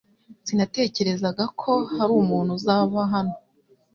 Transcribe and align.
Sinatekerezaga 0.47 1.43
ko 1.61 1.71
hari 1.95 2.11
umuntu 2.21 2.49
uzaba 2.57 2.99
hano. 3.13 3.35